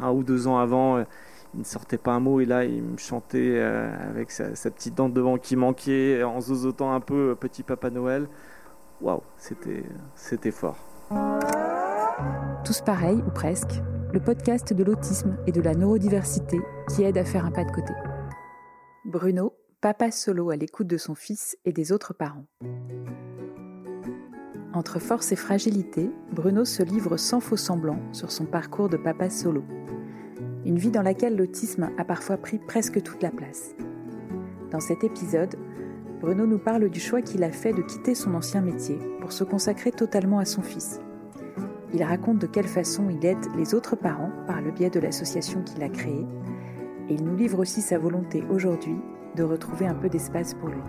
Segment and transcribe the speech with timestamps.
[0.00, 2.96] un ou deux ans avant, il ne sortait pas un mot et là il me
[2.96, 8.28] chantait avec sa, petite dent devant qui manquait en zozotant un peu Petit Papa Noël.
[9.00, 9.84] Waouh, c'était
[10.14, 10.78] c'était fort.
[12.64, 17.24] Tous pareils ou presque, le podcast de l'autisme et de la neurodiversité qui aide à
[17.24, 17.92] faire un pas de côté.
[19.04, 22.46] Bruno, papa solo à l'écoute de son fils et des autres parents.
[24.74, 29.30] Entre force et fragilité, Bruno se livre sans faux semblant sur son parcours de papa
[29.30, 29.62] solo.
[30.64, 33.76] Une vie dans laquelle l'autisme a parfois pris presque toute la place.
[34.72, 35.54] Dans cet épisode,
[36.20, 39.44] Bruno nous parle du choix qu'il a fait de quitter son ancien métier pour se
[39.44, 41.00] consacrer totalement à son fils.
[41.92, 45.62] Il raconte de quelle façon il aide les autres parents par le biais de l'association
[45.62, 46.26] qu'il a créée,
[47.08, 48.96] et il nous livre aussi sa volonté aujourd'hui
[49.36, 50.82] de retrouver un peu d'espace pour lui.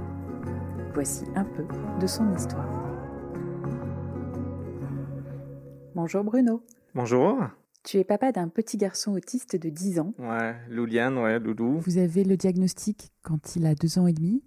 [0.95, 1.65] Voici un peu
[1.99, 2.84] de son histoire.
[6.05, 6.63] Bonjour Bruno.
[6.93, 7.47] Bonjour.
[7.83, 10.13] Tu es papa d'un petit garçon autiste de 10 ans.
[10.19, 11.79] Ouais, Louliane, ouais, Loulou.
[11.79, 14.43] Vous avez le diagnostic quand il a 2 ans et demi.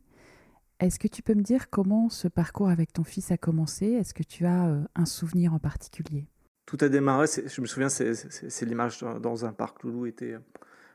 [0.79, 3.87] Est-ce que tu peux me dire comment ce parcours avec ton fils a commencé?
[3.87, 6.29] Est-ce que tu as euh, un souvenir en particulier?
[6.65, 9.83] Tout a démarré, je me souviens, c'est l'image dans un parc.
[9.83, 10.39] Loulou était euh,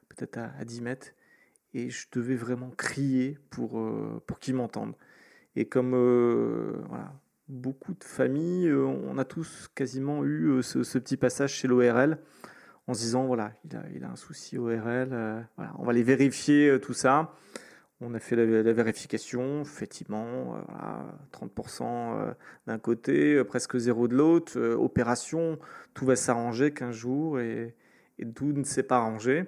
[0.08, 1.08] peut-être à, 10 mètres
[1.74, 4.94] et je devais vraiment crier pour, euh, pour qu'il m'entende.
[5.58, 5.92] Et comme
[6.88, 7.12] voilà,
[7.54, 12.18] beaucoup de familles, on a tous quasiment eu ce, petit passage chez l'ORL
[12.88, 15.10] en se disant voilà, il a, il a un souci ORL,
[15.56, 17.34] voilà, on va aller vérifier tout ça.
[18.06, 20.58] On a fait la, vérification, effectivement,
[21.32, 22.34] 30% euh, euh,
[22.68, 24.60] d'un côté, euh, presque zéro de l'autre.
[24.60, 25.58] opération,
[25.94, 27.76] tout va s'arranger 15 jours et,
[28.36, 29.46] tout ne s'est pas arrangé,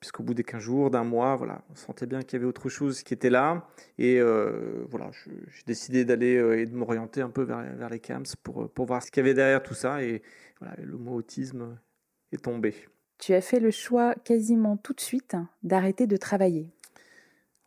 [0.00, 2.68] puisqu'au bout des 15 jours, d'un mois, voilà, on sentait bien qu'il y avait autre
[2.68, 3.66] chose qui était là.
[3.98, 4.20] Et
[4.90, 9.02] voilà, j'ai décidé d'aller et de m'orienter un peu vers, les CAMS pour, pour voir
[9.02, 10.02] ce qu'il y avait derrière tout ça.
[10.02, 10.22] Et
[10.60, 11.78] voilà, le mot autisme
[12.32, 12.74] est tombé.
[13.18, 16.70] Tu as fait le choix quasiment tout de suite d'arrêter de travailler.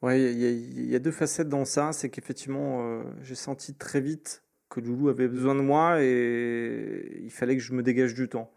[0.02, 1.92] Ouais, il y, a deux facettes dans ça.
[1.94, 7.30] C'est qu'effectivement, euh, j'ai senti très vite que Loulou avait besoin de moi et il
[7.30, 8.50] fallait que je me dégage du temps.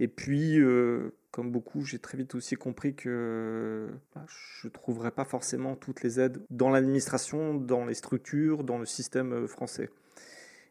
[0.00, 5.10] Et puis, euh, comme beaucoup, j'ai très vite aussi compris que bah, je ne trouverais
[5.10, 9.90] pas forcément toutes les aides dans l'administration, dans les structures, dans le système euh, français.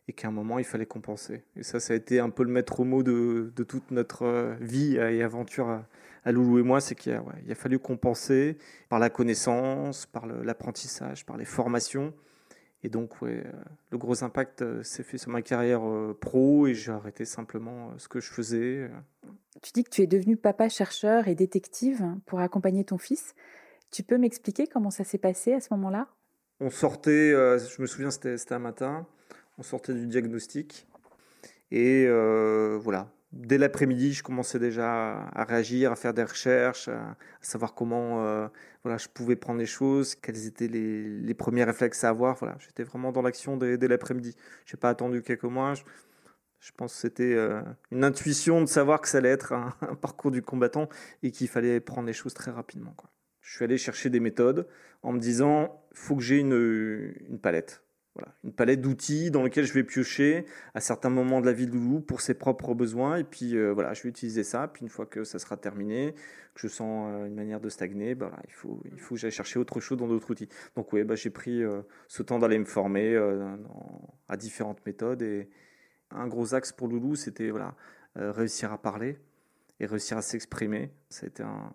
[0.07, 1.43] Et qu'à un moment, il fallait compenser.
[1.55, 5.21] Et ça, ça a été un peu le maître mot de, toute notre vie et
[5.21, 5.83] aventure
[6.23, 8.57] à Loulou et moi, c'est qu'il a, fallu compenser
[8.89, 12.13] par la connaissance, par l'apprentissage, par les formations.
[12.83, 13.51] Et donc, ouais, euh,
[13.91, 17.97] le gros impact euh, s'est fait sur ma carrière euh, pro et j'ai arrêté simplement
[17.97, 18.89] ce que je faisais.
[19.61, 23.35] Tu dis que tu es devenu papa chercheur et détective pour accompagner ton fils.
[23.91, 26.07] Tu peux m'expliquer comment ça s'est passé à ce moment-là?
[26.59, 29.05] On sortait, je me souviens, c'était un matin,
[29.57, 30.87] on sortait du diagnostic.
[31.71, 37.73] Et voilà, dès l'après-midi, je commençais déjà à réagir, à faire des recherches, à, savoir
[37.73, 38.47] comment euh,
[38.83, 42.35] voilà, je pouvais prendre les choses, quels étaient les, premiers réflexes à avoir.
[42.37, 44.35] Voilà, j'étais vraiment dans l'action dès, l'après-midi.
[44.65, 45.73] Je n'ai pas attendu quelques mois.
[46.59, 47.61] Je, pense que c'était euh,
[47.91, 50.89] une intuition de savoir que ça allait être un, parcours du combattant
[51.23, 52.95] et qu'il fallait prendre les choses très rapidement.
[53.41, 54.67] Je suis allé chercher des méthodes
[55.01, 57.83] en me disant, faut que j'ai une, une palette.
[58.15, 61.65] Voilà, une palette d'outils dans lequel je vais piocher à certains moments de la vie
[61.65, 63.15] de Loulou pour ses propres besoins.
[63.15, 64.67] Et puis euh, voilà, je vais utiliser ça.
[64.67, 66.13] Puis une fois que ça sera terminé,
[66.53, 69.31] que je sens euh, une manière de stagner, bah, il faut, il faut que j'aille
[69.31, 70.49] chercher autre chose dans d'autres outils.
[70.75, 73.15] Donc oui, bah, j'ai pris euh, ce temps d'aller me former
[74.27, 75.21] à différentes méthodes.
[75.21, 75.49] Et
[76.09, 77.75] un gros axe pour Loulou, c'était voilà,
[78.15, 79.19] réussir à parler
[79.79, 80.91] et réussir à s'exprimer.
[81.09, 81.71] Ça a été un,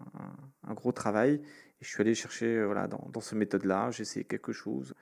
[0.64, 1.36] un, gros travail.
[1.80, 4.94] Et je suis allé chercher voilà, dans, dans cette méthode-là, j'ai essayé quelque chose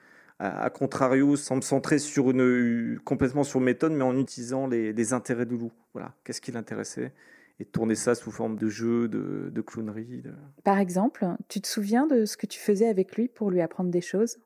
[0.44, 5.47] à, contrario, sans me centrer sur une, complètement sur méthode, mais en utilisant les, intérêts
[5.47, 5.72] de loup.
[5.93, 7.12] Voilà, qu'est-ce qui l'intéressait?
[7.60, 10.25] Et tourner ça sous forme de jeu, de, de clownerie.
[10.65, 13.91] Par exemple, tu te souviens de ce que tu faisais avec lui pour lui apprendre
[13.91, 14.38] des choses?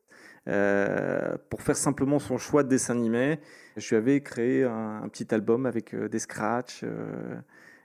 [0.48, 3.38] Euh, pour faire simplement son choix de dessin animé,
[3.76, 6.80] je lui avais créé un, petit album avec euh, des scratchs.
[6.84, 7.36] Euh,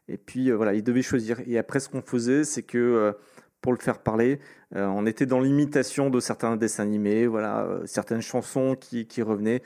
[0.07, 1.41] et puis voilà, il devait choisir.
[1.45, 3.15] Et après, ce qu'on faisait, c'est que
[3.63, 4.39] pour le faire parler.
[4.75, 9.63] Euh, on était dans l'imitation de certains dessins animés, voilà, euh, certaines chansons qui, revenaient.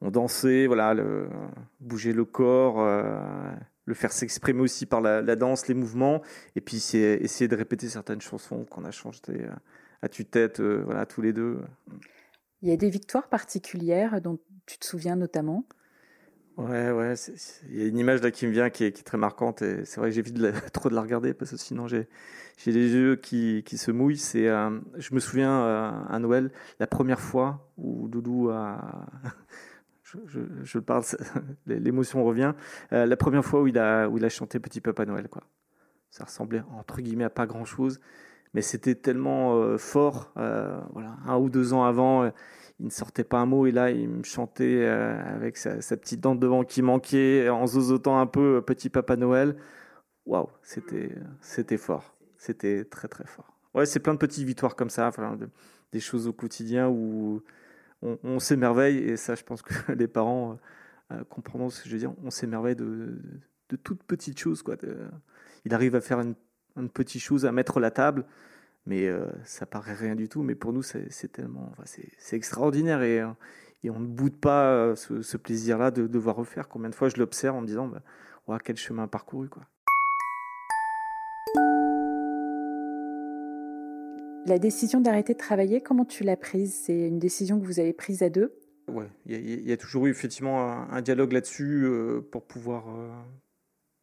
[0.00, 1.28] On dansait, voilà, le,
[1.80, 3.18] bouger le corps, euh,
[3.86, 6.22] le faire s'exprimer aussi par la, danse, les mouvements,
[6.54, 9.46] et puis essayer, de répéter certaines chansons qu'on a chantées
[10.02, 11.58] à tue-tête, voilà, tous les deux.
[12.60, 15.64] Il y a des victoires particulières dont tu te souviens notamment?
[16.58, 17.14] Ouais, ouais,
[17.70, 20.00] il y a une image là qui me vient qui est, très marquante et c'est
[20.00, 22.08] vrai que j'évite trop de la regarder parce que sinon j'ai
[22.56, 24.20] j'ai les yeux qui, qui se mouillent.
[24.34, 26.50] Euh, je me souviens euh, à Noël
[26.80, 29.06] la première fois où Doudou a,
[30.02, 31.04] je, je, je parle,
[31.66, 32.54] l'émotion revient.
[32.92, 35.44] Euh, la première fois où il a où il a chanté Petit Papa Noël quoi.
[36.10, 38.00] ça ressemblait entre guillemets à pas grand chose,
[38.54, 40.32] mais c'était tellement fort.
[40.34, 42.24] voilà, un ou deux ans avant,
[42.80, 46.34] il ne sortait pas un mot et là il me chantait avec sa, petite dent
[46.34, 49.56] devant qui manquait, en zozotant un peu Petit Papa Noël.
[50.26, 50.48] Waouh,
[51.40, 53.58] c'était fort, c'était très très fort.
[53.74, 55.10] Ouais, c'est plein de petites victoires comme ça,
[55.92, 57.42] des choses au quotidien où
[58.02, 61.94] on, s'émerveille, et ça, je pense que les parents euh, euh, comprendront ce que je
[61.94, 63.18] veux dire, on s'émerveille de,
[63.68, 64.62] de, toutes petites choses.
[64.62, 64.76] Quoi.
[65.64, 66.34] il arrive à faire une,
[66.86, 68.24] petite chose, à mettre la table,
[68.86, 70.42] mais euh, ça paraît rien du tout.
[70.42, 73.24] Mais pour nous, c'est tellement, c'est extraordinaire et,
[73.84, 76.68] et, on ne boude pas ce, plaisir-là de devoir refaire.
[76.68, 77.90] Combien de fois je l'observe en me disant,
[78.46, 79.62] bah, quel chemin parcouru, quoi.
[84.48, 86.74] La décision d'arrêter de travailler, comment tu l'as prise?
[86.74, 88.58] C'est une décision que vous avez prise à deux?
[88.88, 93.10] Ouais, il y, a toujours eu effectivement un, dialogue là-dessus euh, pour pouvoir euh,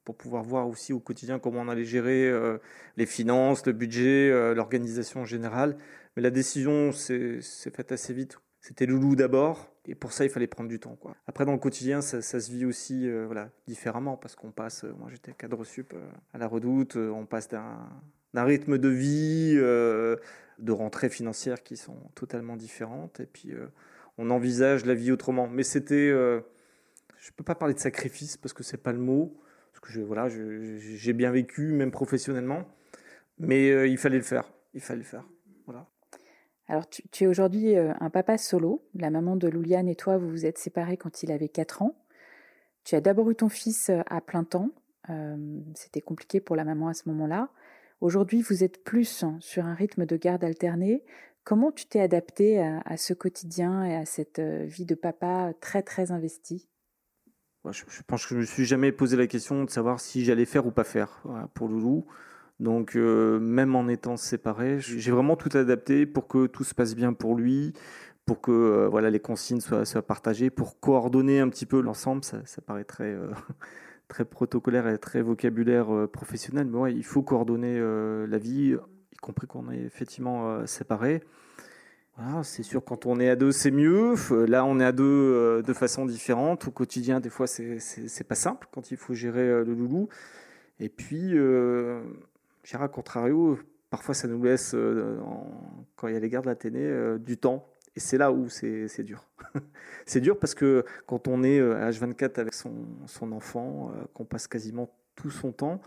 [0.06, 2.58] pour pouvoir voir aussi au quotidien comment on allait gérer euh,
[2.96, 5.78] les finances, le budget, l'organisation générale.
[6.16, 8.38] Mais la décision s'est faite assez vite.
[8.62, 10.96] C'était Loulou d'abord, et pour ça il fallait prendre du temps.
[10.96, 11.16] Quoi.
[11.28, 14.86] Après dans le quotidien, ça, se vit aussi voilà, différemment parce qu'on passe.
[14.98, 15.94] moi j'étais cadre sup
[16.34, 20.18] à la Redoute, on passe d'un rythme de vie, euh,
[20.60, 23.20] de rentrées financières qui sont totalement différentes.
[23.20, 23.68] Et puis, euh,
[24.18, 25.48] on envisage la vie autrement.
[25.48, 26.10] Mais c'était.
[26.10, 26.42] Euh,
[27.18, 29.36] je ne peux pas parler de sacrifice parce que c'est pas le mot.
[29.88, 32.64] Je, voilà, j'ai bien vécu, même professionnellement.
[33.38, 34.52] Mais il fallait le faire.
[34.74, 35.26] Il fallait le faire.
[35.66, 35.88] Voilà.
[36.68, 38.84] Alors, tu, es aujourd'hui un papa solo.
[38.96, 41.96] La maman de Louliane et toi, vous vous êtes séparés quand il avait 4 ans.
[42.84, 44.70] Tu as d'abord eu ton fils à plein temps.
[45.76, 47.50] C'était compliqué pour la maman à ce moment-là.
[48.02, 51.04] Aujourd'hui, vous êtes plus sur un rythme de garde alterné.
[51.46, 55.84] Comment tu t'es adapté à, ce quotidien et à cette euh, vie de papa très
[55.84, 56.68] très investie?
[57.72, 60.66] Je, pense que je me suis jamais posé la question de savoir si j'allais faire
[60.66, 61.24] ou pas faire
[61.54, 62.06] pour Loulou.
[62.60, 66.96] Donc euh, même en étant séparé, j'ai vraiment tout adapté pour que tout se passe
[66.96, 67.74] bien pour lui,
[68.26, 72.24] pour que euh, voilà les consignes soient, partagées, pour coordonner un petit peu l'ensemble.
[72.24, 73.18] Ça, ça paraît très
[74.08, 78.76] très protocolaire et très vocabulaire euh, professionnel, mais ouais, il faut coordonner euh, la vie,
[79.12, 81.24] y compris qu'on est effectivement euh, séparés.
[82.44, 84.16] C'est sûr, quand on est à deux, c'est mieux.
[84.48, 86.68] Là, on est à deux de façon différente.
[86.68, 90.08] Au quotidien, des fois, c'est pas simple quand il faut gérer le loulou.
[90.80, 92.02] Et puis, euh,
[92.74, 93.60] à contrario,
[93.90, 94.76] parfois, ça nous laisse,
[95.98, 99.26] quand il y a les gardes d'Athénée, du temps et c'est là où c'est dur.
[100.06, 104.48] c'est dur parce que quand on est à H24 avec son, enfant, euh, qu'on passe
[104.48, 105.82] quasiment tout son temps,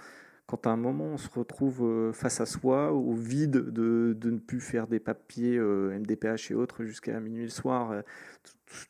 [0.49, 4.31] quand à un moment on se retrouve euh, face à soi, au vide de, de
[4.31, 8.03] ne plus faire des papiers euh, MDPH et autres jusqu'à minuit le soir,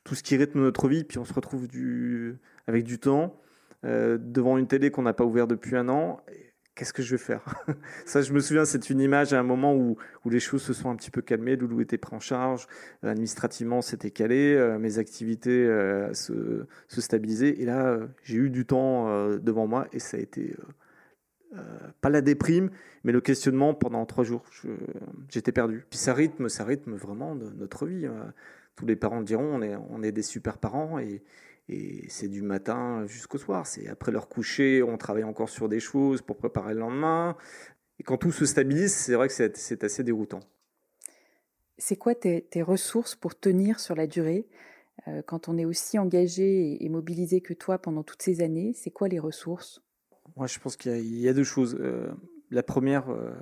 [0.05, 1.67] tout, ce qui rythme notre vie, puis on se retrouve
[2.67, 3.37] avec du temps,
[3.83, 6.21] devant une télé qu'on n'a pas ouverte depuis un an,
[6.79, 7.43] qu'est-ce que je vais faire?
[8.07, 10.73] Ça, je me souviens, c'est une image à un moment où, où, les choses se
[10.73, 11.57] sont un petit peu calmées.
[11.57, 12.69] Loulou était pris en charge,
[13.03, 17.61] administrativement, c'était calé, euh, mes activités euh, se, stabilisaient.
[17.61, 19.09] Et là, euh, j'ai eu du temps
[19.39, 20.55] devant moi et ça a été
[22.01, 22.71] pas la déprime,
[23.05, 24.45] mais le questionnement pendant trois jours.
[25.29, 25.87] J'étais perdu.
[25.89, 28.07] Puis ça rythme, ça rythme vraiment notre vie.
[28.07, 28.33] Hein.
[28.77, 31.23] Tous les parents diront, on est, on est des super parents et,
[31.69, 33.67] et c'est du matin jusqu'au soir.
[33.67, 37.37] C'est après leur coucher, on travaille encore sur des choses pour préparer le lendemain.
[37.99, 40.41] Et quand tout se stabilise, c'est vrai que c'est assez déroutant.
[41.77, 44.49] C'est quoi tes, ressources pour tenir sur la durée?
[45.07, 48.91] Euh, quand on est aussi engagé et, mobilisé que toi pendant toutes ces années C'est
[48.91, 49.81] quoi les ressources?
[50.39, 51.77] Moi, je pense qu'il y, a deux choses.
[51.79, 52.09] Euh,
[52.51, 53.33] la première, euh,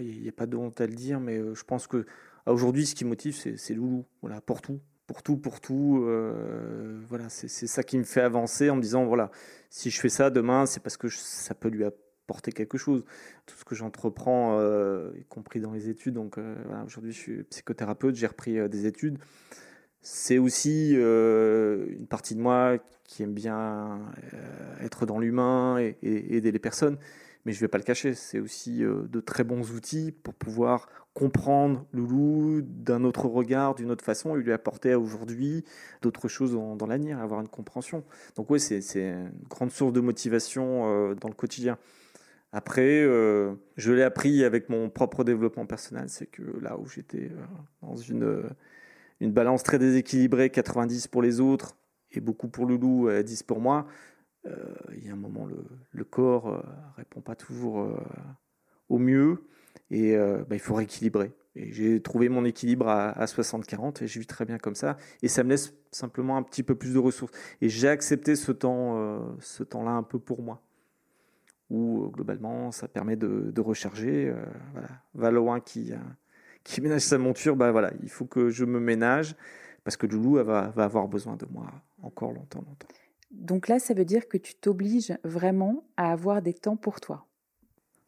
[0.00, 2.06] il n'y a pas de honte à le dire, mais je pense que
[2.46, 6.04] aujourd'hui, ce qui motive, c'est Loulou, voilà, pour tout pour tout, pour tout.
[6.06, 9.30] Euh, voilà, c'est ça qui me fait avancer en me disant voilà,
[9.70, 13.04] si je fais ça demain, c'est parce que ça peut lui apporter quelque chose.
[13.46, 16.14] Tout ce que j'entreprends, euh, y compris dans les études.
[16.14, 19.18] Donc euh, aujourd'hui, je suis psychothérapeute, j'ai repris des études.
[20.00, 22.78] C'est aussi une partie de moi
[23.12, 24.00] qui aime bien
[24.80, 26.96] être dans l'humain et, aider les personnes
[27.44, 30.34] mais je ne vais pas le cacher, c'est aussi euh, de très bons outils pour
[30.34, 35.64] pouvoir comprendre Loulou d'un autre regard, d'une autre façon, et lui apporter aujourd'hui
[36.00, 38.04] d'autres choses dans, l'avenir, avoir une compréhension.
[38.36, 41.78] Donc oui, c'est une grande source de motivation euh, dans le quotidien.
[42.52, 47.30] Après, euh, je l'ai appris avec mon propre développement personnel, c'est que là où j'étais
[47.80, 48.44] dans une,
[49.20, 51.76] une balance très déséquilibrée, 90 pour les autres
[52.16, 53.86] et beaucoup pour Loulou, 10 pour moi,
[54.46, 55.46] euh, il y a un moment,
[55.92, 56.60] le, corps euh,
[56.96, 57.96] répond pas toujours euh,
[58.88, 59.44] au mieux
[59.90, 61.32] et bah, il faut rééquilibrer.
[61.54, 64.96] Et j'ai trouvé mon équilibre à, 60-40 et je vis très bien comme ça.
[65.22, 67.32] Et ça me laisse simplement un petit peu plus de ressources.
[67.60, 70.62] Et j'ai accepté ce temps, ce temps-là un peu pour moi.
[71.68, 74.34] où globalement ça permet de, recharger.
[74.72, 74.88] voilà.
[75.14, 75.92] Va loin qui,
[76.64, 79.36] qui ménage sa monture, bah voilà, il faut que je me ménage
[79.84, 81.66] parce que Loulou va, va avoir besoin de moi
[82.02, 82.88] encore longtemps, longtemps.
[83.30, 87.26] Donc là, ça veut dire que tu t'obliges vraiment à avoir des temps pour toi.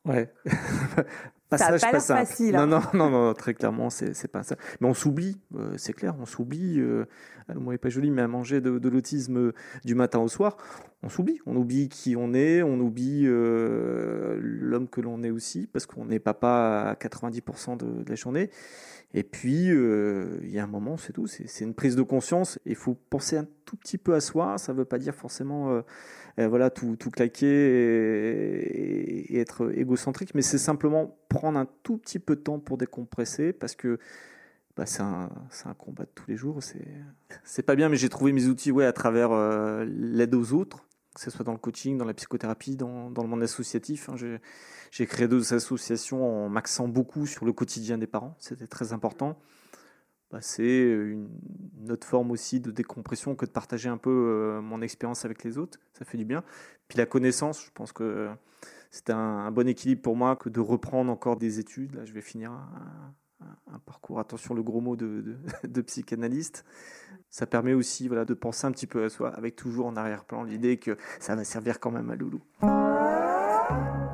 [0.05, 0.33] Ouais.
[1.59, 2.57] Passage, ça pas facile.
[2.57, 2.67] Hein.
[2.67, 4.57] Non, non, non, non, très clairement, c'est pas ça.
[4.81, 6.81] Mais on s'oublie, euh, c'est clair, on s'oublie.
[6.81, 7.07] Euh,
[7.49, 9.53] le mot n'est pas joli, mais à manger de, l'autisme euh,
[9.85, 10.57] du matin au soir,
[11.03, 11.41] on s'oublie.
[11.47, 16.21] On oublie qui on est, on oublie l'homme que l'on est aussi, parce qu'on n'est
[16.21, 18.51] papa à 90% de, de, la journée.
[19.17, 22.59] Et puis, il y a un moment, c'est tout, c'est une prise de conscience.
[22.67, 24.59] Il faut penser un tout petit peu à soi.
[24.59, 25.83] Ça ne veut pas dire forcément
[26.37, 32.37] voilà, tout, tout claquer et, être égocentrique, mais c'est simplement prendre un tout petit peu
[32.37, 33.99] de temps pour décompresser parce que
[34.77, 35.29] bah, c'est un,
[35.79, 36.61] combat de tous les jours.
[37.45, 40.85] C'est pas bien, mais j'ai trouvé mes outils ouais, à travers euh, l'aide aux autres,
[41.15, 44.09] que ce soit dans le coaching, dans la psychothérapie, dans, dans le monde associatif.
[44.09, 44.17] Hein.
[44.91, 49.39] J'ai créé deux associations en m'axant beaucoup sur le quotidien des parents, c'était très important.
[50.35, 51.29] Bah, c'est une,
[51.89, 55.59] autre forme aussi de décompression que de partager un peu euh, mon expérience avec les
[55.59, 55.79] autres.
[55.93, 56.43] Ça fait du bien.
[56.89, 58.29] Puis la connaissance, je pense que
[58.95, 61.97] c'est un, bon équilibre pour moi que de reprendre encore des études.
[61.97, 66.65] Là, je vais finir un, parcours, attention le gros mot de, de, psychanalyste.
[67.29, 70.45] Ça permet aussi voilà, de penser un petit peu à soi, avec toujours en arrière-plan
[70.45, 72.41] l'idée que ça va servir quand même à Loulou.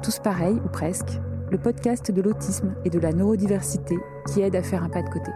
[0.02, 1.10] Tous pareils, ou presque,
[1.50, 3.98] le podcast de l'autisme et de la neurodiversité
[4.32, 5.30] qui aide à faire un pas de côté.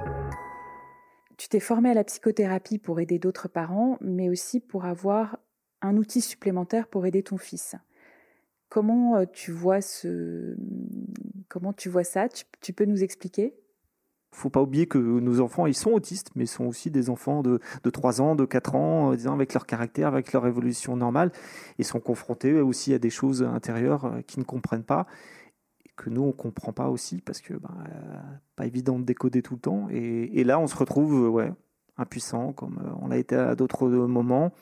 [1.36, 5.36] Tu t'es formé à la psychothérapie pour aider d'autres parents, mais aussi pour avoir
[5.82, 7.76] un outil supplémentaire pour aider ton fils.
[8.74, 10.56] Comment euh, tu vois ce,
[11.48, 12.26] comment tu vois ça?
[12.60, 13.54] Tu, peux nous expliquer?
[14.32, 17.60] Faut pas oublier que nos enfants, ils sont autistes, mais sont aussi des enfants de,
[17.84, 21.30] de 3 ans, de 4 ans, euh, avec leur caractère, avec leur évolution normale,
[21.78, 25.06] et sont confrontés aussi à des choses intérieures euh, qu'ils ne comprennent pas
[25.94, 27.70] que nous on comprend pas aussi parce que bah,
[28.56, 31.52] pas évident de décoder tout le temps et, là on se retrouve ouais
[31.96, 34.52] impuissant comme on l'a été à d'autres moments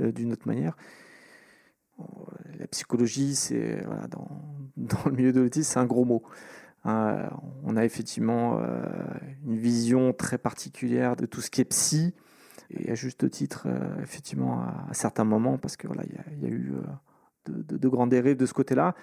[0.00, 0.76] d'une autre manière
[2.58, 3.84] la psychologie c'est
[4.76, 6.22] dans, le milieu de l'autisme c'est un gros mot
[6.84, 7.30] hein,
[7.64, 8.60] on a effectivement
[9.46, 12.14] une vision très particulière de tout ce qui est psy
[12.70, 13.66] et à juste titre
[14.02, 16.72] effectivement à, certains moments parce que voilà il y, a eu
[17.46, 18.94] de, de, grandes dérives de ce côté là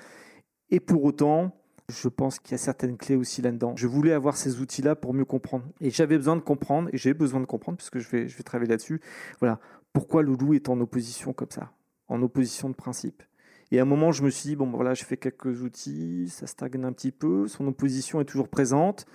[0.71, 1.53] et pour autant
[1.89, 3.73] je pense qu'il y a certaines clés aussi là-dedans.
[3.75, 5.65] Je voulais avoir ces outils-là pour mieux comprendre.
[5.81, 8.43] Et j'avais besoin de comprendre, et j'ai besoin de comprendre, puisque je vais, je vais
[8.43, 9.01] travailler là-dessus.
[9.39, 9.59] Voilà,
[9.91, 11.71] pourquoi Loulou est en opposition comme ça,
[12.09, 13.23] en opposition de principe.
[13.71, 16.47] Et à un moment, je me suis dit, bon, voilà, je fais quelques outils, ça
[16.47, 19.05] stagne un petit peu, son opposition est toujours présente,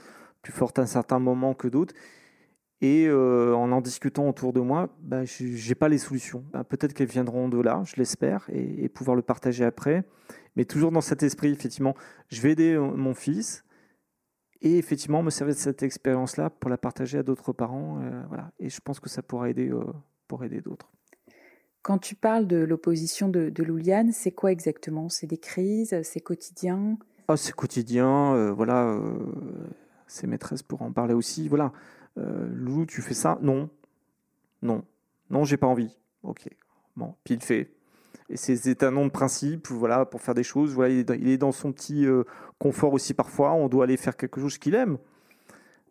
[0.42, 1.94] plus forte à un certain moment que d'autres.
[2.80, 6.44] Et euh, en en discutant autour de moi, bah, je n'ai pas les solutions.
[6.52, 10.04] Bah, peut-être qu'elles viendront de là, je l'espère, et, pouvoir le partager après.
[10.54, 11.94] Mais toujours dans cet esprit, effectivement,
[12.28, 13.64] je vais aider euh, mon fils
[14.60, 18.00] et effectivement me servir de cette expérience-là pour la partager à d'autres parents.
[18.02, 18.52] Euh, voilà.
[18.60, 19.72] Et je pense que ça pourra aider,
[20.28, 20.90] pour aider d'autres.
[21.84, 25.08] Quand tu parles de l'opposition de, de Louliane, c'est quoi exactement?
[25.08, 26.98] C'est des crises C'est quotidien?
[27.28, 29.00] Ah, C'est quotidien, voilà.
[30.08, 31.48] ses maîtresses pour en parler aussi.
[31.48, 31.72] Voilà
[32.18, 33.38] euh, Loulou, tu fais ça?
[33.42, 33.68] Non.
[34.62, 34.84] Non.
[35.30, 35.96] Non, j'ai pas envie.
[36.22, 36.48] Ok.
[36.96, 37.70] Bon, puis il fait.
[38.30, 40.72] Et c'est un nom de principe, voilà, pour faire des choses.
[40.72, 42.24] Voilà, il est dans, son petit euh,
[42.58, 43.52] confort aussi parfois.
[43.52, 44.98] On doit aller faire quelque chose qu'il aime.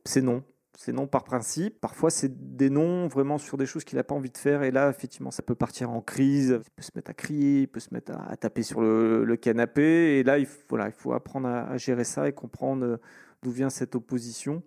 [0.06, 0.44] C'est non.
[0.76, 1.80] C'est non par principe.
[1.80, 4.64] Parfois, c'est des noms vraiment sur des choses qu'il n'a pas envie de faire.
[4.64, 6.60] Et là, effectivement, ça peut partir en crise.
[6.64, 10.20] Il peut se mettre à crier, il peut se mettre à, taper sur le, canapé.
[10.20, 12.98] Et là, il, voilà, il faut apprendre à gérer ça et comprendre euh,
[13.44, 14.64] d'où vient cette opposition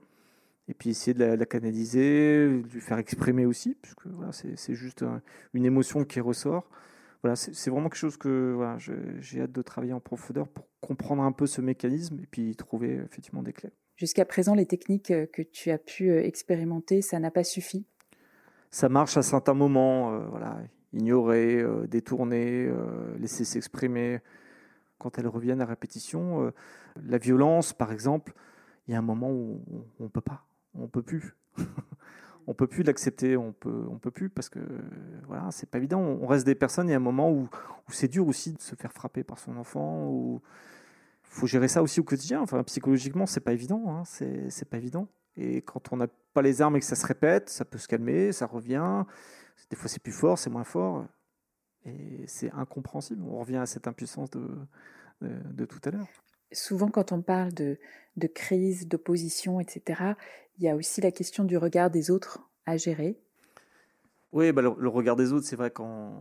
[0.68, 5.04] et puis essayer de la, canaliser, de lui faire exprimer aussi, puisque voilà, c'est juste
[5.54, 6.68] une émotion qui ressort.
[7.22, 8.58] Voilà, c'est vraiment quelque chose que
[9.20, 13.00] j'ai hâte de travailler en profondeur pour comprendre un peu ce mécanisme et puis trouver
[13.04, 13.72] effectivement des clés.
[13.96, 17.86] Jusqu'à présent, les techniques que tu as pu euh, expérimenter, ça n'a pas suffi?
[18.70, 20.58] Ça marche à certains moments, euh, voilà,
[20.92, 22.70] ignorer, euh, détourner,
[23.18, 24.20] laisser s'exprimer.
[24.98, 26.52] Quand elles reviennent à répétition,
[27.04, 28.32] la violence, par exemple,
[28.88, 29.62] il y a un moment où
[30.00, 30.46] on ne peut pas
[30.78, 31.36] on peut plus.
[32.46, 34.60] on peut plus l'accepter, on peut, on peut plus parce que
[35.26, 36.00] voilà, c'est pas évident.
[36.00, 36.88] On reste des personnes.
[36.88, 37.48] Il y a un moment où,
[37.88, 40.08] c'est dur aussi de se faire frapper par son enfant.
[40.08, 40.40] Ou
[41.28, 42.40] faut gérer ça aussi au quotidien.
[42.40, 43.84] Enfin, psychologiquement, c'est pas évident.
[43.88, 44.04] Hein.
[44.04, 45.08] c'est pas évident.
[45.36, 47.88] Et quand on n'a pas les armes et que ça se répète, ça peut se
[47.88, 49.04] calmer, ça revient.
[49.70, 51.06] Des fois, c'est plus fort, c'est moins fort.
[51.84, 53.22] Et c'est incompréhensible.
[53.22, 54.48] On revient à cette impuissance de,
[55.20, 56.08] de tout à l'heure
[56.52, 57.78] souvent quand on parle de,
[58.16, 60.14] de crise, d'opposition, etc.,
[60.58, 63.18] il y a aussi la question du regard des autres à gérer.
[64.32, 66.14] Oui, bah le, regard des autres, c'est vrai quand,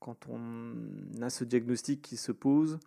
[0.00, 0.74] quand on
[1.20, 2.78] a ce diagnostic qui se pose,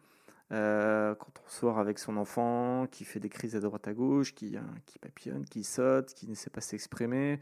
[0.52, 4.58] quand on sort avec son enfant, qui fait des crises à droite à gauche, qui,
[4.86, 7.40] qui papillonne, qui saute, qui ne sait pas s'exprimer.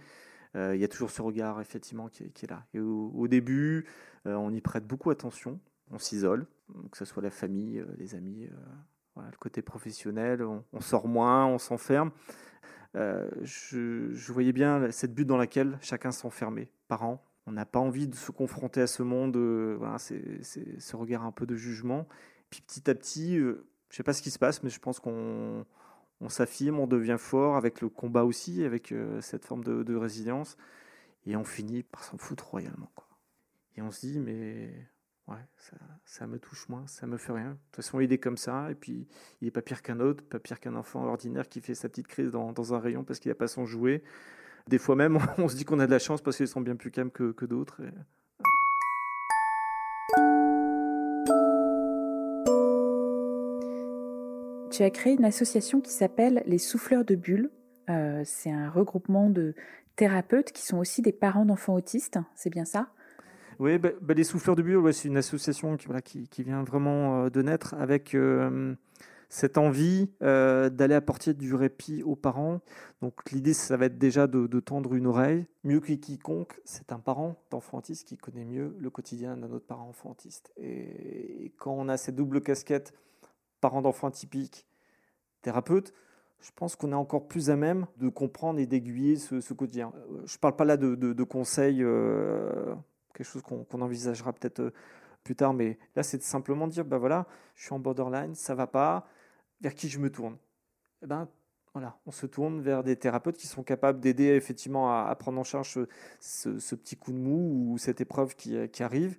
[0.56, 2.66] Il y a toujours ce regard effectivement qui, est là.
[2.74, 3.86] Et au, début,
[4.26, 5.60] on y prête beaucoup attention,
[5.92, 6.46] on s'isole,
[6.92, 8.48] que ce soit la famille, les amis,
[9.18, 12.12] le côté professionnel, on, sort moins, on s'enferme.
[12.94, 18.16] Je, voyais bien cette butte dans laquelle chacun s'enfermait, parents, on n'a pas envie de
[18.16, 22.08] se confronter à ce monde, euh, voilà, ce regard un peu de jugement.
[22.50, 25.00] Puis petit à petit, euh, je sais pas ce qui se passe, mais je pense
[25.00, 25.66] qu'on
[26.22, 30.58] on, s'affirme, on devient fort avec le combat aussi, avec euh, cette forme de, résilience,
[31.26, 32.92] et on finit par s'en foutre royalement.
[32.96, 33.08] Quoi.
[33.76, 34.74] Et on se dit, mais
[35.28, 35.46] ouais,
[36.06, 37.52] ça, me touche moins, ça me fait rien.
[37.52, 39.08] De toute façon, il est comme ça, et puis
[39.42, 42.08] il n'est pas pire qu'un autre, pas pire qu'un enfant ordinaire qui fait sa petite
[42.08, 44.04] crise dans, dans un rayon parce qu'il n'a pas son jouet.
[44.68, 46.76] Des fois même, on se dit qu'on a de la chance parce qu'ils sont bien
[46.76, 47.82] plus calmes que, d'autres.
[54.72, 57.50] Tu as créé une association qui s'appelle les Souffleurs de Bulles.
[57.90, 59.56] Euh, c'est un regroupement de
[59.96, 62.90] thérapeutes qui sont aussi des parents d'enfants autistes, c'est bien ça?
[63.58, 67.42] Oui, bah, bah, les Souffleurs de Bulles, c'est une association qui, vient vraiment euh, de
[67.42, 68.76] naître avec euh,
[69.28, 72.62] cette envie d'aller apporter du répit aux parents.
[73.02, 75.48] Donc l'idée, ça va être déjà de, tendre une oreille.
[75.64, 79.90] Mieux que quiconque, c'est un parent d'enfantiste qui connaît mieux le quotidien d'un autre parent
[79.90, 80.54] enfantiste.
[80.58, 82.94] Et, quand on a cette double casquette,
[83.60, 84.66] parent d'enfant typique,
[85.42, 85.94] thérapeute,
[86.42, 89.92] je pense qu'on est encore plus à même de comprendre et d'aiguiller ce, quotidien.
[89.96, 92.74] Euh, je ne parle pas là de, conseils, euh,
[93.14, 94.72] quelque chose qu'on envisagera peut-être
[95.24, 98.68] plus tard, mais là, c'est simplement dire, ben voilà, je suis en borderline, ça va
[98.68, 99.08] pas,
[99.62, 100.38] vers qui je me tourne?
[101.02, 101.28] Eh ben,
[101.74, 105.44] voilà, on se tourne vers des thérapeutes qui sont capables d'aider effectivement à, prendre en
[105.44, 105.80] charge
[106.20, 109.18] ce, petit coup de mou ou cette épreuve qui, arrive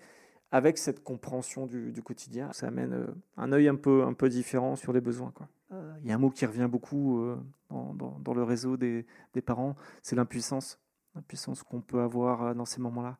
[0.52, 2.52] avec cette compréhension du, quotidien.
[2.52, 5.32] Ça amène euh, un œil un peu, différent sur les besoins.
[5.32, 5.48] Quoi.
[5.72, 7.36] Euh, il y a un mot qui revient beaucoup euh,
[7.70, 9.06] dans, le réseau des,
[9.44, 10.80] parents, c'est l'impuissance.
[11.14, 13.18] L'impuissance qu'on peut avoir dans ces moments-là.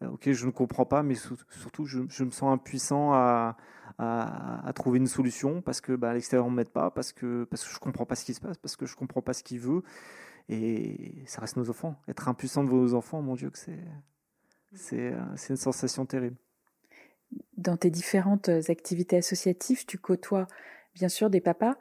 [0.00, 3.56] Ok, je ne comprends pas, mais surtout, je, me sens impuissant à,
[4.74, 7.78] trouver une solution parce que bah, l'extérieur, on ne m'aide pas, parce que, je ne
[7.80, 9.82] comprends pas ce qui se passe, parce que je ne comprends pas ce qu'il veut.
[10.48, 12.00] Et ça reste nos enfants.
[12.08, 13.50] Être impuissant de vos enfants, mon Dieu,
[14.72, 15.14] c'est
[15.50, 16.36] une sensation terrible.
[17.56, 20.46] Dans tes différentes activités associatives, tu côtoies
[20.94, 21.76] bien sûr des papas.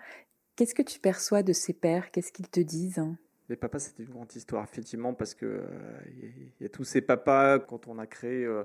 [0.56, 2.12] Qu'est-ce que tu perçois de ces pères?
[2.12, 3.04] Qu'est-ce qu'ils te disent?
[3.50, 5.64] Les papas, c'était une grande histoire, effectivement, parce que
[6.08, 8.64] il euh, y, a tous ces papas, quand on a créé euh,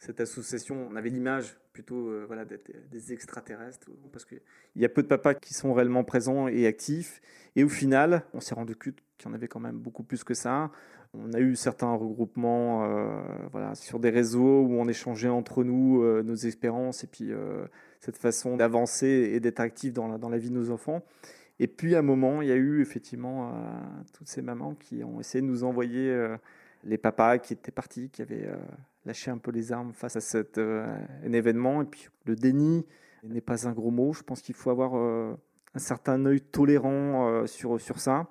[0.00, 4.40] cette association, on avait l'image plutôt euh, voilà, d'être des extraterrestres, parce qu'il
[4.74, 7.20] y a peu de papas qui sont réellement présents et actifs.
[7.54, 10.24] Et au final, on s'est rendu compte qu'il y en avait quand même beaucoup plus
[10.24, 10.72] que ça.
[11.14, 12.88] On a eu certains regroupements
[13.50, 17.32] voilà, sur des réseaux où on échangeait entre nous nos expériences et puis
[17.98, 21.02] cette façon d'avancer et d'être actif dans la, dans la vie de nos enfants.
[21.60, 23.52] Et puis à un moment, il y a eu effectivement euh,
[24.14, 26.36] toutes ces mamans qui ont essayé de nous envoyer euh,
[26.84, 28.48] les papas qui étaient partis, qui avaient
[29.04, 31.82] euh, lâché un peu les armes face à cet un événement.
[31.82, 32.86] Et puis le déni
[33.24, 34.12] n'est pas un gros mot.
[34.12, 38.28] Je pense qu'il faut avoir un certain œil tolérant sur, sur ça.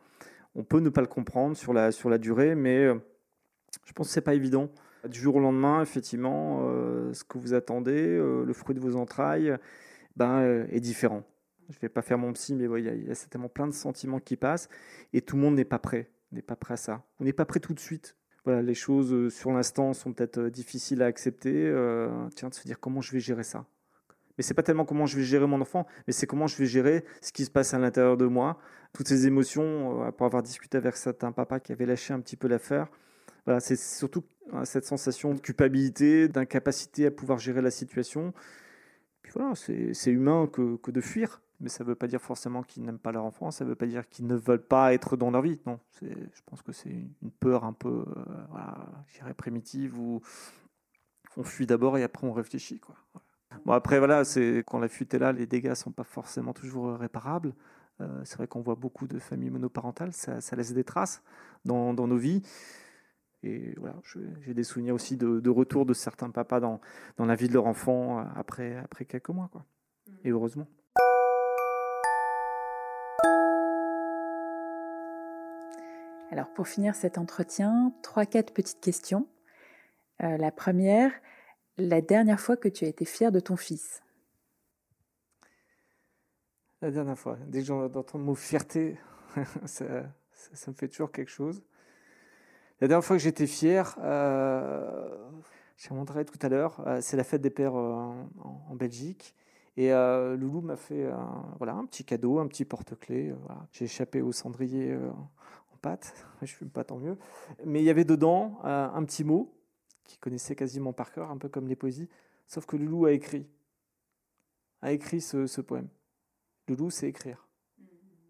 [0.56, 2.88] On peut ne pas le comprendre sur la, sur la durée, mais
[3.86, 4.70] je pense que c'est pas évident.
[5.08, 6.60] Du jour au lendemain, effectivement,
[7.14, 9.56] ce que vous attendez, le fruit de vos entrailles,
[10.16, 11.24] ben, est différent.
[11.70, 14.20] Je ne vais pas faire mon psy, mais il y, a certainement plein de sentiments
[14.20, 14.70] qui passent
[15.14, 17.04] et tout le monde n'est pas prêt, n'est pas prêt à ça.
[17.20, 18.16] On n'est pas prêt tout de suite.
[18.46, 21.54] Voilà, les choses euh, sur l'instant sont peut-être euh, difficiles à accepter.
[21.68, 23.66] Euh, tiens, de se dire comment je vais gérer ça.
[24.38, 26.66] Mais c'est pas tellement comment je vais gérer mon enfant, mais c'est comment je vais
[26.66, 28.58] gérer ce qui se passe à l'intérieur de moi,
[28.94, 30.12] toutes ces émotions.
[30.18, 32.88] pour avoir discuté avec certains papas qui avaient lâché un petit peu l'affaire,
[33.46, 34.24] voilà, c'est surtout
[34.64, 38.34] cette sensation de culpabilité, d'incapacité à pouvoir gérer la situation.
[39.24, 42.64] Puis voilà, c'est humain que, que de fuir mais ça ne veut pas dire forcément
[42.64, 45.18] qu'ils n'aiment pas leur enfant, ça ne veut pas dire qu'ils ne veulent pas être
[45.18, 45.60] dans leur vie.
[45.66, 50.22] Non, je pense que c'est une peur un peu, euh, voilà, primitive où
[51.38, 52.80] on fuit d'abord et après on réfléchit.
[52.80, 52.96] Quoi.
[53.66, 56.54] Bon, après, voilà, c'est quand la fuite est là, les dégâts ne sont pas forcément
[56.54, 57.54] toujours réparables.
[58.02, 61.22] Euh, c'est vrai qu'on voit beaucoup de familles monoparentales, ça, laisse des traces
[61.66, 62.42] dans, dans nos vies.
[63.44, 63.96] Et voilà,
[64.42, 66.82] j'ai des souvenirs aussi de, de, retour de certains papas dans,
[67.18, 69.50] dans la vie de leur enfant après, après quelques mois.
[69.52, 69.66] Quoi.
[70.24, 70.68] Et heureusement.
[76.32, 79.28] Alors pour finir cet entretien, trois, quatre petites questions.
[80.22, 81.12] Euh, la première,
[81.78, 84.04] la dernière fois que tu as été fier de ton fils?
[86.82, 88.98] La dernière fois, dès que j'entends le mot fierté,
[89.66, 89.86] ça,
[90.68, 91.64] me fait toujours quelque chose.
[92.80, 95.18] La dernière fois que j'étais fier, euh,
[95.78, 99.36] je montrerai tout à l'heure, euh, c'est la fête des pères en, Belgique.
[99.76, 103.34] Et euh, Loulou m'a fait un, petit cadeau, un petit porte-clés.
[103.72, 107.18] J'ai échappé au cendrier en pâte, je fume pas tant mieux.
[107.66, 109.54] Mais il y avait dedans un petit mot
[110.04, 112.10] qu'il connaissait quasiment par cœur, un peu comme les poésies,
[112.48, 113.48] sauf que Loulou a écrit,
[114.82, 115.88] a écrit ce, poème.
[116.68, 117.48] Loulou, c'est écrire.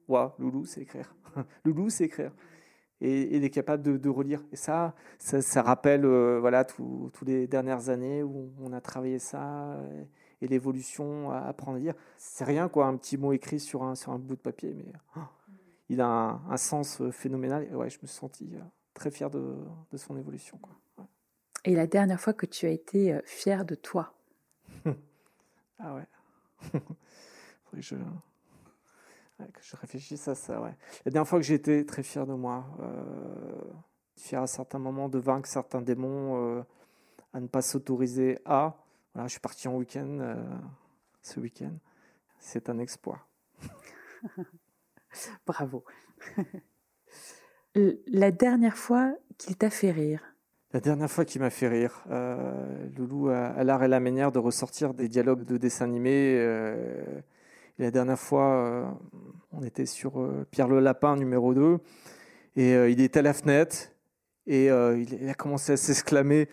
[0.08, 1.16] Waouh, Loulou, c'est écrire.
[1.64, 2.32] Loulou, c'est écrire
[3.02, 4.44] et, il est capable de, relire.
[4.52, 9.78] Et ça, ça, rappelle euh, voilà, toutes les dernières années où on a travaillé ça
[10.42, 11.96] et, l'évolution à apprendre à lire.
[12.18, 14.92] C'est rien, quoi, un petit mot écrit sur un, sur un bout de papier, mais
[15.18, 15.22] oh,
[15.90, 17.68] il a un, sens euh, phénoménal.
[17.72, 18.60] Et ouais, je me suis senti euh,
[18.94, 19.58] très fier de,
[19.92, 20.58] de son évolution.
[20.58, 21.08] Quoi.
[21.66, 24.14] Et la dernière fois que tu as été fier de toi?
[25.82, 26.06] Ah ouais.
[27.78, 27.96] je,
[29.48, 30.76] que je réfléchisse à ça, ouais.
[31.06, 33.62] La dernière fois que j'ai été très fier de moi, euh,
[34.18, 36.64] fier à certains moments de vaincre certains démons, euh,
[37.34, 38.76] à ne pas s'autoriser à.
[39.14, 40.36] Voilà, je suis parti en week-end euh,
[41.22, 41.74] ce week-end.
[42.38, 43.26] C'est un exploit.
[45.48, 45.84] Bravo.
[48.08, 50.22] La dernière fois qu'il t'a fait rire
[50.74, 52.04] La dernière fois qu'il m'a fait rire,
[52.98, 56.38] Loulou a, l'art et la manière de ressortir des dialogues de dessins animés
[57.80, 58.86] la dernière fois, euh,
[59.54, 61.78] on était sur euh, Pierre le Lapin numéro 2,
[62.58, 63.78] et euh, il était à la fenêtre,
[64.46, 66.50] et il a commencé à s'exclamer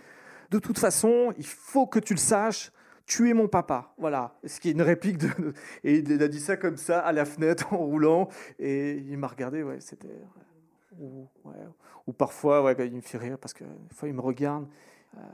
[0.51, 2.71] De toute façon, il faut que tu le saches,
[3.07, 3.95] tu es mon papa.
[3.99, 4.37] Voilà.
[4.45, 5.55] Ce qui est une réplique de.
[5.85, 8.29] Et il a dit ça comme ça, à la fenêtre, en roulant.
[8.59, 10.21] Et il m'a regardé, ouais, c'était.
[10.99, 11.29] Ou,
[12.07, 14.67] ou, parfois, ouais, il me fait rire parce que fois, il me regarde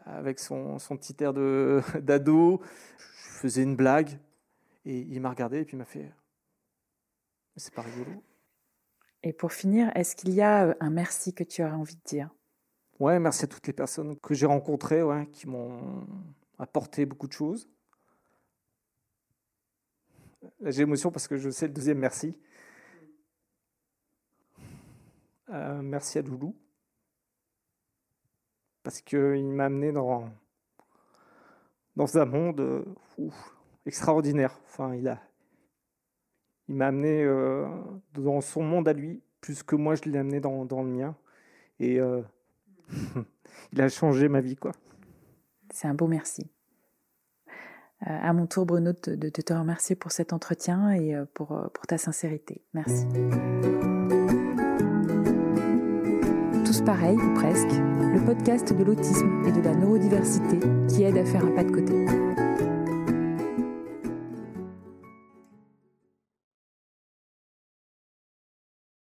[0.07, 1.33] avec son, son petit air
[2.01, 2.61] d'ado.
[2.99, 4.19] Je faisais une blague.
[4.85, 6.11] Et il m'a regardé et puis il m'a fait
[7.57, 8.23] C'est pas rigolo.
[9.23, 12.03] Et pour finir, est-ce qu'il y a euh, un merci que tu aurais envie de
[12.05, 12.31] dire?
[12.99, 16.05] Ouais, merci à toutes les personnes que j'ai rencontrées, ouais, qui m'ont
[16.59, 17.69] apporté beaucoup de choses.
[20.65, 22.37] J'ai émotion parce que je sais le deuxième merci.
[25.51, 26.57] Euh, merci à Loulou.
[28.83, 30.29] Parce qu'il m'a amené dans,
[31.97, 32.61] dans un monde.
[32.61, 32.85] Euh,
[33.85, 34.59] extraordinaire.
[34.65, 35.21] Enfin, il a,
[36.69, 37.69] il m'a amené euh,
[38.15, 41.17] dans son monde à lui, plus que moi je l'ai amené dans, dans, le mien.
[41.81, 41.99] Et
[43.73, 44.73] il a changé ma vie, quoi.
[45.73, 46.51] C'est un beau merci.
[48.07, 51.99] Euh, à mon tour, Bruno, de, te remercier pour cet entretien et pour, pour ta
[51.99, 52.63] sincérité.
[52.75, 53.07] Merci.
[56.65, 60.59] Tous pareils, ou presque, le podcast de l'autisme et de la neurodiversité
[60.89, 62.22] qui aide à faire un pas de côté.